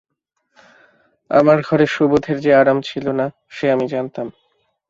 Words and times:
আমার 1.31 1.57
ঘরে 1.61 1.85
সুবোধের 1.85 2.37
যে 2.39 2.51
আরাম 2.55 2.77
ছিল 2.81 3.05
না 3.11 3.25
সে 3.49 3.65
আমি 3.71 3.85
জানিতাম। 3.87 4.27